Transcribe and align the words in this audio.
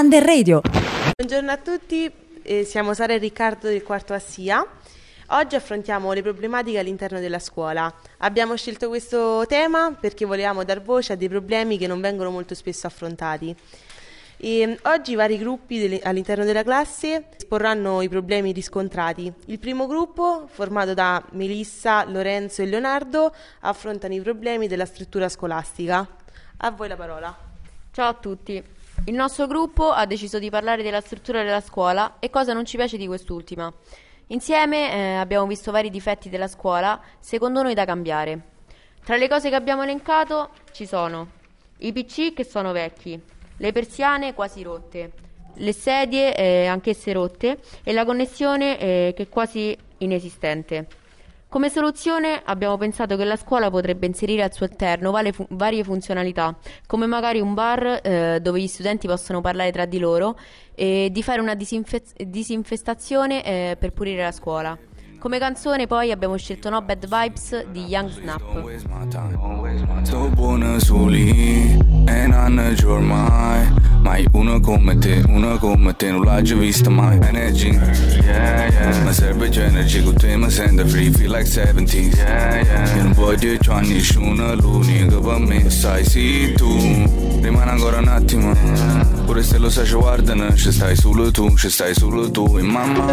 Under 0.00 0.24
Radio. 0.24 0.62
Buongiorno 1.14 1.50
a 1.50 1.58
tutti, 1.58 2.10
eh, 2.40 2.64
siamo 2.64 2.94
Sara 2.94 3.12
e 3.12 3.18
Riccardo 3.18 3.68
del 3.68 3.82
quarto 3.82 4.14
ASIA. 4.14 4.66
Oggi 5.26 5.56
affrontiamo 5.56 6.10
le 6.14 6.22
problematiche 6.22 6.78
all'interno 6.78 7.20
della 7.20 7.38
scuola. 7.38 7.92
Abbiamo 8.20 8.56
scelto 8.56 8.88
questo 8.88 9.44
tema 9.46 9.92
perché 9.92 10.24
volevamo 10.24 10.64
dar 10.64 10.80
voce 10.80 11.12
a 11.12 11.16
dei 11.16 11.28
problemi 11.28 11.76
che 11.76 11.86
non 11.86 12.00
vengono 12.00 12.30
molto 12.30 12.54
spesso 12.54 12.86
affrontati. 12.86 13.54
E 14.38 14.78
oggi 14.84 15.12
i 15.12 15.16
vari 15.16 15.36
gruppi 15.36 15.78
delle, 15.78 16.00
all'interno 16.00 16.44
della 16.44 16.62
classe 16.62 17.26
esporranno 17.36 18.00
i 18.00 18.08
problemi 18.08 18.52
riscontrati. 18.52 19.30
Il 19.48 19.58
primo 19.58 19.86
gruppo, 19.86 20.48
formato 20.50 20.94
da 20.94 21.22
Melissa, 21.32 22.04
Lorenzo 22.04 22.62
e 22.62 22.66
Leonardo, 22.66 23.34
affrontano 23.60 24.14
i 24.14 24.20
problemi 24.22 24.66
della 24.66 24.86
struttura 24.86 25.28
scolastica. 25.28 26.08
A 26.56 26.70
voi 26.70 26.88
la 26.88 26.96
parola. 26.96 27.36
Ciao 27.92 28.08
a 28.08 28.14
tutti. 28.14 28.78
Il 29.10 29.16
nostro 29.16 29.48
gruppo 29.48 29.90
ha 29.90 30.06
deciso 30.06 30.38
di 30.38 30.50
parlare 30.50 30.84
della 30.84 31.00
struttura 31.00 31.42
della 31.42 31.60
scuola 31.60 32.20
e 32.20 32.30
cosa 32.30 32.52
non 32.52 32.64
ci 32.64 32.76
piace 32.76 32.96
di 32.96 33.08
quest'ultima. 33.08 33.68
Insieme 34.28 34.92
eh, 34.92 35.14
abbiamo 35.14 35.48
visto 35.48 35.72
vari 35.72 35.90
difetti 35.90 36.28
della 36.28 36.46
scuola, 36.46 37.00
secondo 37.18 37.60
noi 37.60 37.74
da 37.74 37.84
cambiare. 37.84 38.40
Tra 39.02 39.16
le 39.16 39.26
cose 39.26 39.48
che 39.48 39.56
abbiamo 39.56 39.82
elencato 39.82 40.50
ci 40.70 40.86
sono 40.86 41.28
i 41.78 41.92
PC 41.92 42.34
che 42.34 42.44
sono 42.44 42.70
vecchi, 42.70 43.20
le 43.56 43.72
persiane 43.72 44.32
quasi 44.32 44.62
rotte, 44.62 45.10
le 45.54 45.72
sedie 45.72 46.36
eh, 46.36 46.66
anch'esse 46.66 47.12
rotte 47.12 47.58
e 47.82 47.92
la 47.92 48.04
connessione 48.04 48.78
eh, 48.78 49.12
che 49.16 49.24
è 49.24 49.28
quasi 49.28 49.76
inesistente. 49.98 50.86
Come 51.50 51.68
soluzione 51.68 52.40
abbiamo 52.44 52.76
pensato 52.76 53.16
che 53.16 53.24
la 53.24 53.34
scuola 53.34 53.70
potrebbe 53.70 54.06
inserire 54.06 54.44
al 54.44 54.52
suo 54.52 54.66
interno 54.70 55.12
fu- 55.32 55.48
varie 55.50 55.82
funzionalità, 55.82 56.56
come 56.86 57.06
magari 57.06 57.40
un 57.40 57.54
bar 57.54 57.98
eh, 58.04 58.38
dove 58.40 58.60
gli 58.60 58.68
studenti 58.68 59.08
possono 59.08 59.40
parlare 59.40 59.72
tra 59.72 59.84
di 59.84 59.98
loro 59.98 60.38
e 60.76 61.08
di 61.10 61.22
fare 61.24 61.40
una 61.40 61.56
disinfe- 61.56 62.04
disinfestazione 62.24 63.44
eh, 63.44 63.76
per 63.76 63.90
pulire 63.92 64.22
la 64.22 64.30
scuola. 64.30 64.78
Come 65.18 65.38
canzone 65.40 65.88
poi 65.88 66.12
abbiamo 66.12 66.36
scelto 66.36 66.70
No 66.70 66.82
Bad 66.82 67.08
Vibes 67.08 67.66
di 67.66 67.84
Young 67.86 68.10
Snap. 68.10 68.40
E 74.20 74.28
Mai 74.30 74.42
una 74.42 74.60
come 74.60 74.98
te, 74.98 75.22
una 75.28 75.56
come 75.56 75.96
te 75.96 76.10
non 76.10 76.20
l'ho 76.20 76.42
già 76.42 76.54
vista 76.54 76.90
mai 76.90 77.18
Energy, 77.22 77.70
yeah, 78.22 78.66
yeah. 78.66 79.02
Mi 79.02 79.12
serve 79.14 79.48
già 79.48 79.64
energy 79.64 80.02
con 80.02 80.14
te 80.14 80.36
mi 80.36 80.50
sento 80.50 80.86
free, 80.86 81.10
feel 81.10 81.30
like 81.30 81.48
70s 81.48 82.16
Yeah, 82.16 82.60
yeah. 82.60 82.96
Io 82.96 83.02
non 83.04 83.12
voglio 83.12 83.56
già 83.56 83.80
nessuno, 83.80 84.54
l'unico 84.56 85.20
per 85.20 85.38
me 85.38 85.70
sai 85.70 86.04
sì 86.04 86.52
tu. 86.54 86.68
Rimane 87.40 87.70
ancora 87.70 87.96
un 87.98 88.08
attimo. 88.08 88.54
Pure 89.24 89.42
se 89.42 89.56
lo 89.56 89.70
sai 89.70 89.86
ci 89.86 89.94
guardano, 89.94 90.54
ci 90.54 90.70
stai 90.70 90.96
solo 90.96 91.30
tu, 91.30 91.56
ci 91.56 91.70
stai 91.70 91.94
solo 91.94 92.30
tu 92.30 92.58
in 92.58 92.66
mamma 92.66 93.04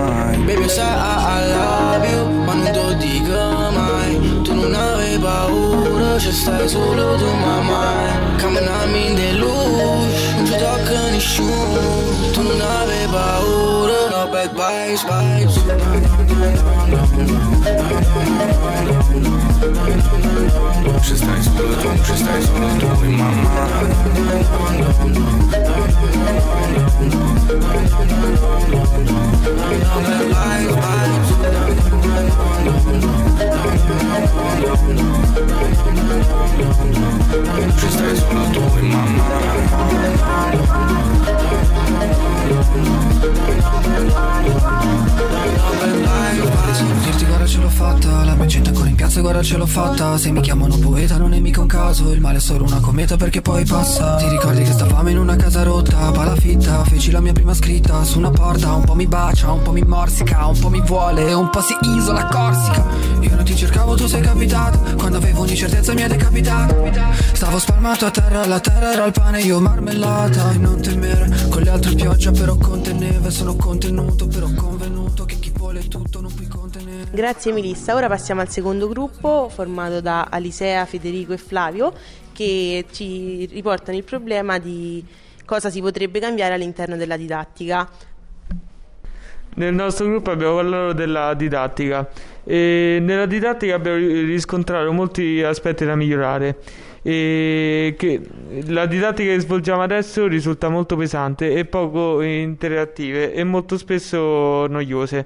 Baby 0.44 0.68
sai 0.68 0.84
I 0.90 1.48
love 1.54 2.08
you, 2.10 2.44
ma 2.44 2.54
non 2.54 2.64
te 2.64 2.82
lo 2.82 2.94
dico 2.94 3.32
mai. 3.72 4.42
Tu 4.44 4.54
non 4.54 4.74
avevi 4.74 5.20
paura, 5.20 6.20
ci 6.20 6.32
stai 6.32 6.68
solo 6.68 7.16
tu 7.16 7.26
mamma 7.26 8.26
Camminami 8.38 9.08
in 9.08 9.16
deluge, 9.16 9.38
non 9.38 9.38
ci 9.38 9.46
tocca 9.46 9.57
nessuno 11.12 11.82
Tu 12.34 12.42
non 12.42 12.62
avevi 12.62 13.12
paura, 13.12 14.10
no 14.12 14.28
bad 14.32 14.52
vibes, 14.54 15.04
vibes 15.10 15.56
Ci 21.02 21.16
stai 21.16 21.42
solo 21.44 21.76
tu, 21.76 21.90
ci 22.04 22.16
stai 22.16 22.42
solo 22.42 22.68
tu 22.78 23.04
in 23.04 23.16
mamma 23.16 23.66
Ci 34.86 35.17
guarda 49.38 49.44
ce 49.44 49.58
l'ho 49.58 49.66
fatta. 49.66 50.18
Se 50.18 50.32
mi 50.32 50.42
chiamano 50.42 50.78
poeta 50.78 51.18
non 51.18 51.34
è 51.34 51.40
mica 51.40 51.62
un 51.62 51.68
caso, 51.68 52.12
il 52.12 52.22
male 52.22 52.38
è 52.38 52.42
solo 52.42 52.64
una 52.64 52.80
cometa 52.80 53.18
perché 53.18 53.42
poi 53.42 53.66
passa. 53.66 54.16
Ti 54.16 54.28
ricordi 54.30 54.64
che 54.64 54.72
stavamo 54.72 55.10
in 55.10 55.18
una 55.18 55.36
casa 55.36 55.64
rotta, 55.64 56.12
palafitta 56.12 56.84
Feci 56.84 57.12
la 57.12 57.20
mia 57.20 57.34
prima 57.34 57.54
scritta. 57.54 58.04
Su 58.04 58.18
una 58.18 58.32
porta, 58.32 58.74
un 58.74 58.84
po' 58.84 58.96
mi 58.96 59.08
bacia, 59.08 59.52
un 59.52 59.62
po' 59.62 59.72
mi 59.72 59.82
morsica 59.82 60.46
Un 60.46 60.60
po' 60.60 60.70
mi 60.70 60.82
vuole, 60.82 61.34
un 61.34 61.50
po' 61.50 61.62
si 61.62 61.76
isola 61.96 62.26
Corsica. 62.26 62.86
Io 63.22 63.36
non 63.36 63.44
ti 63.44 63.56
cercavo, 63.56 63.96
tu 63.96 64.08
sei 64.08 64.22
capitato. 64.22 64.80
Quando 64.96 65.18
avevo 65.18 65.42
un'incertezza 65.42 65.94
mi 65.94 66.02
è 66.02 66.08
decapitato. 66.08 66.92
Stavo 67.34 67.60
spalmato 67.60 68.06
a 68.06 68.12
terra, 68.12 68.46
la 68.46 68.60
terra 68.60 68.94
era 68.94 69.06
il 69.06 69.12
pane, 69.12 69.42
io 69.42 69.60
marmellata. 69.60 70.52
E 70.52 70.58
non 70.58 70.82
temere, 70.82 71.48
con 71.50 71.62
le 71.62 71.70
altre 71.70 71.94
pioggia 71.94 72.32
però 72.32 72.56
conteneva. 72.56 73.30
Sono 73.30 73.56
contenuto, 73.56 74.28
però 74.28 74.48
convenuto 74.56 75.26
che 75.26 75.38
chi 75.40 75.52
vuole 75.56 75.88
tutto 75.88 76.22
non 76.22 76.34
puoi 76.34 76.48
contenere 76.48 76.87
Grazie 77.12 77.52
Melissa, 77.52 77.96
ora 77.96 78.08
passiamo 78.08 78.42
al 78.42 78.50
secondo 78.50 78.88
gruppo 78.88 79.50
formato 79.50 80.02
da 80.02 80.28
Alisea, 80.30 80.86
Federico 80.86 81.34
e 81.34 81.38
Flavio 81.38 81.94
che 82.34 82.86
ci 82.92 83.46
riportano 83.46 83.98
il 83.98 84.04
problema 84.04 84.58
di 84.60 85.04
cosa 85.46 85.70
si 85.70 85.82
potrebbe 85.82 86.20
cambiare 86.20 86.54
all'interno 86.54 86.96
della 86.96 87.18
didattica. 87.18 87.90
Nel 89.56 89.74
nostro 89.74 90.06
gruppo 90.06 90.32
abbiamo 90.32 90.56
parlato 90.56 90.94
della 90.94 91.34
didattica 91.34 92.08
e 92.44 93.00
nella 93.02 93.26
didattica 93.26 93.76
abbiamo 93.76 93.98
riscontrato 93.98 94.92
molti 94.92 95.42
aspetti 95.42 95.84
da 95.84 95.96
migliorare 95.96 96.58
e 97.02 97.96
che 97.98 98.22
la 98.68 98.86
didattica 98.86 99.32
che 99.32 99.40
svolgiamo 99.40 99.82
adesso 99.82 100.28
risulta 100.28 100.70
molto 100.70 100.96
pesante 100.96 101.54
e 101.54 101.66
poco 101.66 102.22
interattive 102.22 103.34
e 103.34 103.44
molto 103.44 103.78
spesso 103.78 104.68
noiose. 104.68 105.26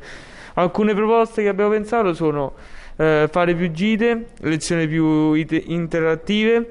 Alcune 0.56 0.94
proposte 0.94 1.44
che 1.44 1.50
abbiamo 1.50 1.72
pensato 1.72 2.14
sono 2.14 2.54
eh, 2.98 3.28
fare 3.32 3.56
più 3.56 3.72
gite, 3.72 4.28
lezioni 4.42 4.88
più 4.88 5.34
ite- 5.34 5.64
interattive, 5.68 6.70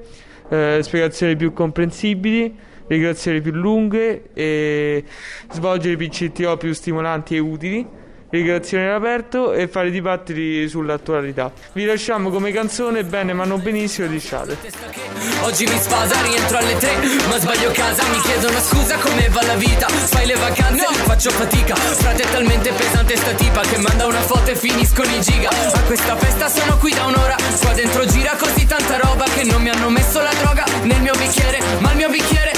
eh, 0.49 0.79
spiegazioni 0.81 1.35
più 1.35 1.53
comprensibili, 1.53 2.55
ricreazioni 2.87 3.41
più 3.41 3.51
lunghe 3.53 4.29
e 4.33 5.03
svolgere 5.51 5.95
PCTO 5.95 6.57
più 6.57 6.73
stimolanti 6.73 7.35
e 7.35 7.39
utili, 7.39 7.87
ricreazioni 8.31 8.85
all'aperto 8.85 9.53
e 9.53 9.67
fare 9.67 9.91
dibattiti 9.91 10.67
sull'attualità. 10.67 11.51
Vi 11.73 11.85
lasciamo 11.85 12.29
come 12.29 12.51
canzone 12.51 13.03
Bene 13.03 13.33
ma 13.33 13.45
non 13.45 13.61
benissimo 13.61 14.07
di 14.07 14.19
Shade. 14.19 14.57
Oggi 15.41 15.65
mi 15.65 15.77
sfasa, 15.77 16.21
rientro 16.21 16.57
alle 16.57 16.77
tre 16.77 16.95
Ma 17.27 17.37
sbaglio 17.37 17.71
casa, 17.71 18.03
mi 18.07 18.19
chiedono 18.21 18.59
scusa 18.59 18.97
come 18.97 19.27
va 19.29 19.43
la 19.43 19.55
vita 19.55 19.87
Fai 19.87 20.25
le 20.25 20.35
vacanze, 20.35 20.85
faccio 21.03 21.29
fatica 21.31 21.75
Frate 21.75 22.23
è 22.23 22.31
talmente 22.31 22.71
pesante 22.71 23.15
sta 23.17 23.31
tipa 23.31 23.61
Che 23.61 23.77
manda 23.77 24.05
una 24.05 24.21
foto 24.21 24.51
e 24.51 24.55
finiscono 24.55 25.09
i 25.09 25.21
giga 25.21 25.49
A 25.49 25.81
questa 25.81 26.15
festa 26.15 26.47
sono 26.47 26.77
qui 26.77 26.93
da 26.93 27.05
un'ora 27.05 27.35
Qua 27.59 27.73
dentro 27.73 28.05
gira 28.05 28.35
così 28.35 28.65
tanta 28.65 28.97
roba 28.97 29.25
Che 29.25 29.43
non 29.43 29.61
mi 29.61 29.69
hanno 29.69 29.89
messo 29.89 30.21
la 30.21 30.33
droga 30.41 30.63
nel 30.83 31.01
mio 31.01 31.13
bicchiere 31.17 31.59
Ma 31.79 31.91
il 31.91 31.97
mio 31.97 32.09
bicchiere 32.09 32.51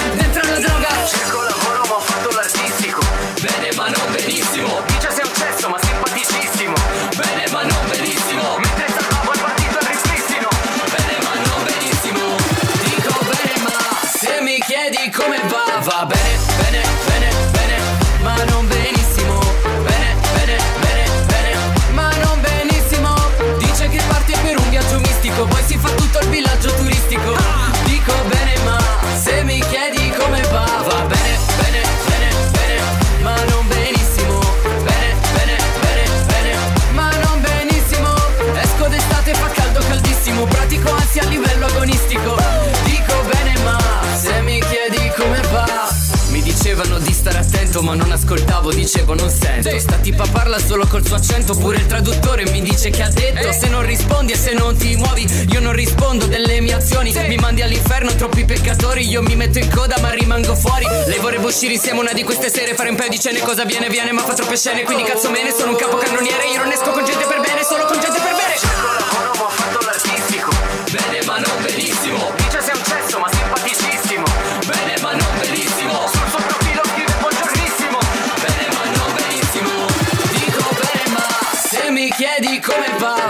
dicevo 49.14 49.16
non 49.16 49.30
sento. 49.30 49.80
Sta 49.80 49.96
tipa 49.98 50.26
parla 50.32 50.60
solo 50.60 50.86
col 50.88 51.06
suo 51.06 51.16
accento 51.16 51.56
Pure 51.56 51.78
il 51.78 51.86
traduttore 51.86 52.50
mi 52.50 52.62
dice 52.62 52.90
che 52.90 53.04
ha 53.04 53.10
detto 53.10 53.52
Se 53.52 53.68
non 53.68 53.86
rispondi 53.86 54.34
e 54.34 54.38
se 54.38 54.54
non 54.54 54.76
ti 54.76 54.96
muovi 54.96 55.28
Io 55.50 55.60
non 55.60 55.74
rispondo 55.74 56.26
delle 56.26 56.60
mie 56.62 56.74
azioni. 56.74 57.14
Mi 57.28 57.36
mandi 57.38 57.62
all'inferno 57.62 58.14
troppi 58.16 58.46
peccatori 58.46 59.08
Io 59.08 59.22
mi 59.22 59.36
metto 59.36 59.60
in 59.60 59.70
coda 59.70 59.98
ma 60.02 60.10
rimango 60.12 60.56
fuori. 60.56 60.86
Lei 61.08 61.20
vorrebbe 61.20 61.46
uscire 61.46 61.74
insieme 61.74 62.00
una 62.00 62.14
di 62.14 62.24
queste 62.24 62.50
sere 62.50 62.74
Fare 62.76 62.90
un 62.90 62.96
paio 62.96 63.10
di 63.10 63.20
cene 63.20 63.40
cosa 63.40 63.66
viene 63.66 63.90
viene 63.90 64.12
ma 64.12 64.22
fa 64.22 64.34
troppe 64.34 64.58
scene. 64.58 64.84
Quindi 64.84 65.04
cazzo 65.04 65.30
me 65.30 65.44
ne 65.44 65.52
sono 65.52 65.72
un 65.72 65.78
capocannoniere 65.78 66.48
Io 66.48 66.58
non 66.58 66.72
esco 66.72 66.92
con 66.92 67.06
gente 67.06 67.26
per 67.26 67.40
bene 67.40 67.64
solo 67.64 67.86
con 67.86 68.00
gente 68.00 68.20
per 68.20 68.36
bene 68.36 68.53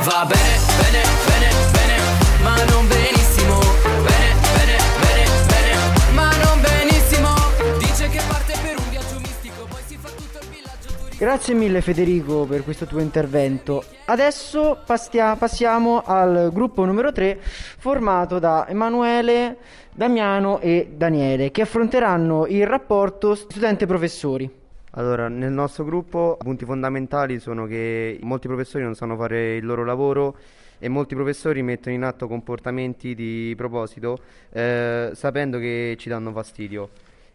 va 0.03 0.25
bene, 0.25 0.59
bene, 0.81 1.01
bene, 1.27 1.49
bene 1.71 1.95
Ma 2.41 2.55
non 2.71 2.87
benissimo 2.87 3.57
Bene, 4.03 4.29
bene, 4.55 4.77
bene, 4.99 5.25
bene 5.47 6.13
Ma 6.13 6.29
non 6.43 6.61
benissimo 6.61 7.29
Dice 7.79 8.09
che 8.09 8.21
parte 8.27 8.53
per 8.61 8.77
un 8.77 8.89
viaggio 8.89 9.19
mistico 9.19 9.65
Poi 9.69 9.81
si 9.87 9.97
fa 9.97 10.09
tutto 10.09 10.39
il 10.41 10.47
villaggio 10.49 10.87
turistico 10.87 11.23
Grazie 11.23 11.53
mille 11.53 11.81
Federico 11.81 12.45
per 12.45 12.63
questo 12.63 12.85
tuo 12.85 12.99
intervento. 12.99 13.83
Adesso 14.05 14.81
pastia- 14.85 15.35
passiamo 15.37 16.01
al 16.05 16.49
gruppo 16.51 16.83
numero 16.83 17.11
3 17.13 17.39
formato 17.77 18.39
da 18.39 18.67
Emanuele, 18.67 19.57
Damiano 19.93 20.59
e 20.59 20.91
Daniele 20.95 21.51
che 21.51 21.61
affronteranno 21.61 22.45
il 22.47 22.67
rapporto 22.67 23.35
studente-professori. 23.35 24.62
Allora, 24.95 25.27
nel 25.27 25.51
nostro 25.51 25.85
gruppo 25.85 26.37
i 26.39 26.43
punti 26.43 26.65
fondamentali 26.65 27.39
sono 27.39 27.65
che 27.65 28.19
molti 28.21 28.47
professori 28.47 28.83
non 28.83 28.93
sanno 28.93 29.15
fare 29.15 29.55
il 29.55 29.65
loro 29.65 29.83
lavoro 29.83 30.37
e 30.77 30.87
molti 30.87 31.15
professori 31.15 31.63
mettono 31.63 31.95
in 31.95 32.03
atto 32.03 32.27
comportamenti 32.27 33.15
di 33.15 33.55
proposito 33.57 34.19
eh, 34.51 35.09
sapendo 35.15 35.57
che 35.57 35.95
ci 35.97 36.09
danno 36.09 36.31
fastidio. 36.31 36.89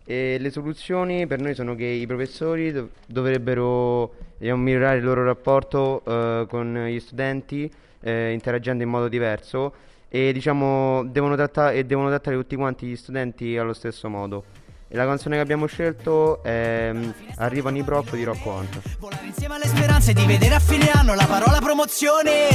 E 0.05 0.37
le 0.38 0.50
soluzioni 0.50 1.26
per 1.26 1.40
noi 1.40 1.55
sono 1.55 1.75
che 1.75 1.84
i 1.84 2.06
professori 2.06 2.70
dov- 2.70 2.90
dovrebbero 3.08 4.14
diciamo, 4.38 4.62
migliorare 4.62 4.99
il 4.99 5.05
loro 5.05 5.25
rapporto 5.25 6.02
eh, 6.05 6.46
con 6.49 6.87
gli 6.87 7.00
studenti 7.00 7.69
eh, 8.00 8.31
interagendo 8.31 8.84
in 8.84 8.88
modo 8.88 9.08
diverso 9.08 9.75
e 10.08 10.32
diciamo 10.32 11.05
devono 11.06 11.34
tratta- 11.34 11.72
e 11.72 11.84
devono 11.84 12.08
trattare 12.08 12.37
tutti 12.37 12.55
quanti 12.55 12.87
gli 12.87 12.96
studenti 12.96 13.56
allo 13.56 13.72
stesso 13.72 14.08
modo. 14.08 14.44
E 14.90 14.96
la 14.96 15.05
canzone 15.05 15.37
che 15.37 15.43
abbiamo 15.43 15.67
scelto 15.67 16.43
è 16.43 16.90
mm, 16.94 17.11
Arrivano 17.40 17.76
i 17.76 17.82
prof 17.82 18.14
di 18.14 18.25
Rocco 18.25 18.50
Hunt. 18.50 18.81
Volare 18.99 19.26
insieme 19.26 19.56
alle 19.56 19.67
speranze 19.67 20.12
di 20.12 20.25
vedere 20.25 20.55
a 20.55 20.61
fine 20.61 20.90
anno 20.90 21.14
la 21.14 21.26
parola 21.26 21.58
promozione. 21.58 22.49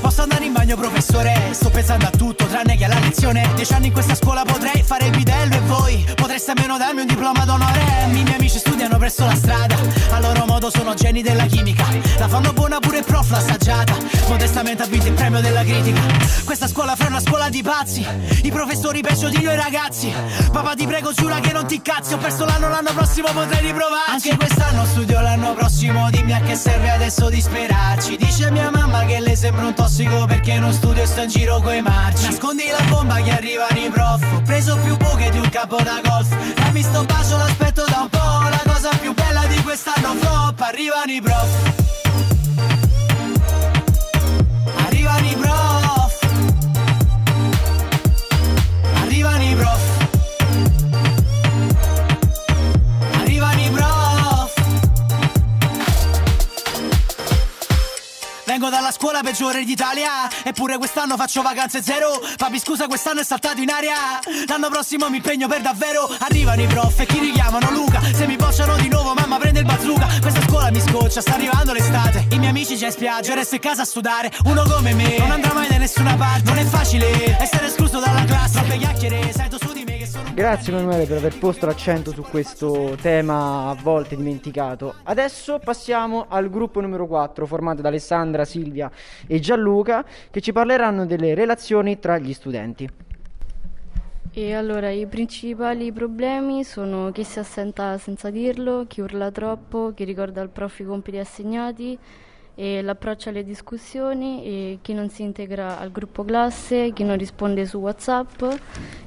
Posso 0.00 0.22
andare 0.22 0.44
in 0.44 0.52
bagno 0.52 0.76
professore? 0.76 1.34
Sto 1.50 1.68
pensando 1.68 2.06
a 2.06 2.10
tutto 2.10 2.46
tranne 2.46 2.76
che 2.76 2.84
alla 2.84 2.98
lezione. 3.00 3.50
Dieci 3.54 3.72
anni 3.72 3.88
in 3.88 3.92
questa 3.92 4.14
scuola 4.14 4.44
potrei 4.44 4.82
fare 4.82 5.06
il 5.06 5.10
bidello 5.10 5.54
e 5.54 5.60
voi 5.60 6.06
Potreste 6.14 6.52
almeno 6.52 6.78
darmi 6.78 7.00
un 7.00 7.06
diploma 7.06 7.44
d'onore. 7.44 7.80
I 8.06 8.22
miei 8.22 8.34
amici 8.34 8.58
studiano 8.58 8.96
presso 8.96 9.24
la 9.24 9.34
strada 9.34 9.74
A 10.12 10.20
modo 10.60 10.70
sono 10.70 10.92
geni 10.92 11.22
della 11.22 11.46
chimica. 11.46 11.86
La 12.18 12.28
fanno 12.28 12.52
buona 12.52 12.78
pure 12.80 13.02
prof 13.02 13.30
l'ha 13.30 13.38
assaggiata. 13.38 13.96
Modestamente 14.28 14.82
ha 14.82 14.86
vinto 14.86 15.06
il 15.06 15.14
premio 15.14 15.40
della 15.40 15.64
critica. 15.64 16.00
Questa 16.44 16.68
scuola 16.68 16.94
fra 16.96 17.06
una 17.06 17.20
scuola 17.20 17.48
di 17.48 17.62
pazzi. 17.62 18.06
I 18.42 18.50
professori 18.50 19.00
peggio 19.00 19.30
di 19.30 19.42
noi 19.42 19.56
ragazzi. 19.56 20.12
Papà 20.52 20.74
ti 20.74 20.86
prego 20.86 21.12
giura 21.12 21.40
che 21.40 21.52
non 21.52 21.66
ti 21.66 21.80
cazzi. 21.80 22.12
Ho 22.12 22.18
perso 22.18 22.44
l'anno 22.44 22.68
l'anno 22.68 22.92
prossimo 22.92 23.28
potrei 23.32 23.62
riprovarci. 23.62 24.30
Anche 24.30 24.36
quest'anno 24.36 24.84
studio 24.84 25.20
l'anno 25.20 25.54
prossimo 25.54 26.10
Dimmi 26.10 26.34
a 26.34 26.40
che 26.40 26.54
serve 26.54 26.90
adesso 26.90 27.28
disperarci 27.30 28.16
Dice 28.16 28.50
mia 28.50 28.70
mamma 28.70 29.04
che 29.04 29.20
le 29.20 29.36
sembra 29.36 29.66
un 29.66 29.74
tossico 29.74 30.26
Perché 30.26 30.58
non 30.58 30.72
studio 30.72 31.02
e 31.02 31.06
sto 31.06 31.22
in 31.22 31.28
giro 31.28 31.60
coi 31.60 31.80
marci. 31.80 32.26
Nascondi 32.26 32.64
la 32.70 32.84
bomba 32.88 33.14
che 33.22 33.30
arrivano 33.30 33.78
i 33.78 33.88
prof. 33.88 34.22
Ho 34.34 34.42
preso 34.42 34.76
più 34.76 34.94
buche 34.98 35.30
di 35.30 35.38
un 35.38 35.48
capo 35.48 35.76
da 35.76 36.00
golf. 36.04 36.28
Dammi 36.54 36.82
sto 36.82 37.02
bacio 37.04 37.38
l'aspetto 37.38 37.84
da 37.88 38.00
un 38.02 38.08
po' 38.10 38.18
La 38.18 38.62
cosa 38.66 38.90
più 39.00 39.14
bella 39.14 39.46
di 39.46 39.62
quest'anno 39.62 40.14
flop 40.20 40.39
Arrivano 41.10 41.79
i 41.79 41.79
Vengo 58.60 58.76
dalla 58.76 58.92
scuola 58.92 59.22
peggiore 59.22 59.64
d'Italia. 59.64 60.28
Eppure 60.44 60.76
quest'anno 60.76 61.16
faccio 61.16 61.40
vacanze 61.40 61.82
zero. 61.82 62.20
Papi 62.36 62.58
scusa 62.60 62.88
quest'anno 62.88 63.20
è 63.20 63.24
saltato 63.24 63.62
in 63.62 63.70
aria. 63.70 64.20
L'anno 64.46 64.68
prossimo 64.68 65.08
mi 65.08 65.16
impegno 65.16 65.48
per 65.48 65.62
davvero. 65.62 66.06
Arrivano 66.18 66.60
i 66.60 66.66
prof 66.66 67.00
e 67.00 67.06
chi 67.06 67.20
richiamano 67.20 67.70
Luca. 67.70 68.02
Se 68.12 68.26
mi 68.26 68.36
bocciano 68.36 68.76
di 68.76 68.88
nuovo 68.88 69.14
mamma 69.14 69.38
prende 69.38 69.60
il 69.60 69.64
bazooka. 69.64 70.06
Questa 70.20 70.42
scuola 70.42 70.70
mi 70.70 70.78
scoccia, 70.78 71.22
sta 71.22 71.32
arrivando 71.32 71.72
l'estate. 71.72 72.26
I 72.32 72.36
miei 72.36 72.50
amici 72.50 72.76
già 72.76 72.84
in 72.84 72.92
spiaggia, 72.92 73.32
resto 73.32 73.54
in 73.54 73.62
casa 73.62 73.80
a 73.80 73.86
sudare. 73.86 74.30
Uno 74.44 74.62
come 74.64 74.92
me 74.92 75.16
non 75.16 75.30
andrà 75.30 75.54
mai 75.54 75.66
da 75.66 75.78
nessuna 75.78 76.14
parte. 76.16 76.42
Non 76.42 76.58
è 76.58 76.64
facile 76.66 77.40
essere 77.40 77.64
escluso 77.64 77.98
dalla 77.98 78.24
classe. 78.24 78.58
Troppe 78.58 78.76
chiacchiere, 78.76 79.32
sento 79.32 79.49
Grazie 80.40 80.72
Emanuele 80.72 81.04
per 81.04 81.18
aver 81.18 81.38
posto 81.38 81.66
l'accento 81.66 82.12
su 82.12 82.22
questo 82.22 82.96
tema 82.98 83.68
a 83.68 83.74
volte 83.74 84.16
dimenticato. 84.16 84.94
Adesso 85.02 85.58
passiamo 85.58 86.24
al 86.30 86.48
gruppo 86.48 86.80
numero 86.80 87.06
4 87.06 87.44
formato 87.44 87.82
da 87.82 87.88
Alessandra, 87.88 88.46
Silvia 88.46 88.90
e 89.26 89.38
Gianluca 89.38 90.02
che 90.30 90.40
ci 90.40 90.52
parleranno 90.52 91.04
delle 91.04 91.34
relazioni 91.34 91.98
tra 91.98 92.16
gli 92.16 92.32
studenti. 92.32 92.88
E 94.32 94.54
allora 94.54 94.88
i 94.88 95.06
principali 95.06 95.92
problemi 95.92 96.64
sono 96.64 97.10
chi 97.12 97.22
si 97.22 97.38
assenta 97.38 97.98
senza 97.98 98.30
dirlo, 98.30 98.86
chi 98.88 99.02
urla 99.02 99.30
troppo, 99.30 99.92
chi 99.94 100.04
ricorda 100.04 100.40
al 100.40 100.48
prof 100.48 100.78
i 100.78 100.84
compiti 100.84 101.18
assegnati 101.18 101.98
l'approccio 102.54 103.30
alle 103.30 103.44
discussioni 103.44 104.44
e 104.44 104.78
chi 104.82 104.92
non 104.92 105.08
si 105.08 105.22
integra 105.22 105.78
al 105.78 105.90
gruppo 105.90 106.24
classe, 106.24 106.92
chi 106.92 107.04
non 107.04 107.16
risponde 107.16 107.64
su 107.66 107.78
WhatsApp 107.78 108.42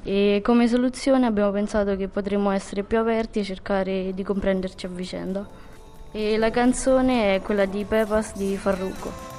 e 0.04 0.42
come 0.44 0.68
soluzione 0.68 1.26
abbiamo 1.26 1.52
pensato 1.52 1.96
che 1.96 2.08
potremmo 2.08 2.50
essere 2.52 2.84
più 2.84 3.00
aperti 3.00 3.40
e 3.40 3.44
cercare 3.44 4.14
di 4.14 4.24
comprenderci 4.24 4.86
a 4.86 4.90
vicenda. 4.90 5.48
E 6.12 6.38
la 6.38 6.52
canzone 6.52 7.36
è 7.36 7.42
quella 7.42 7.66
di 7.66 7.84
Pepas 7.86 8.36
di 8.36 8.56
Farruko. 8.58 9.32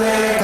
Beba 0.00 0.39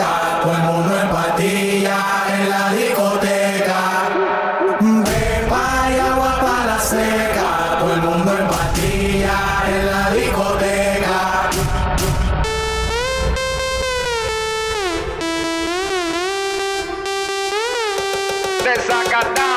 carnal. 19.16 19.55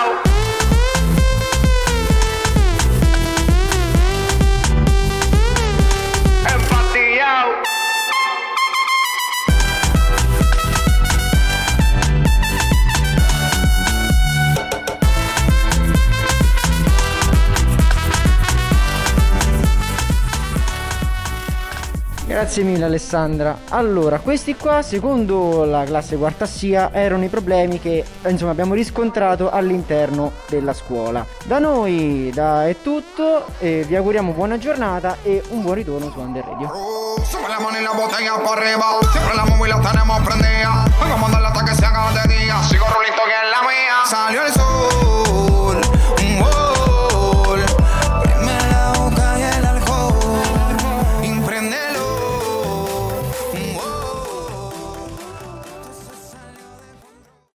Grazie 22.29 22.62
mille 22.62 22.86
Alessandra. 22.86 23.57
Allora, 23.69 24.19
questi 24.19 24.55
qua, 24.55 24.83
secondo 24.83 25.63
la 25.63 25.83
classe 25.83 26.15
quarta 26.15 26.45
SIA, 26.45 26.91
erano 26.93 27.24
i 27.24 27.27
problemi 27.27 27.79
che 27.79 28.05
insomma 28.27 28.51
abbiamo 28.51 28.75
riscontrato 28.75 29.50
all'interno 29.50 30.33
della 30.48 30.74
scuola. 30.74 31.25
Da 31.45 31.57
noi 31.57 32.29
da 32.31 32.67
è 32.67 32.75
tutto, 32.83 33.48
e 33.57 33.83
vi 33.88 33.95
auguriamo 33.95 34.33
buona 34.33 34.59
giornata 34.59 35.17
e 35.24 35.41
un 35.50 35.63
buon 35.63 35.74
ritorno 35.74 36.12
su 36.12 36.19
Under 36.19 36.45
Radio. 36.45 36.71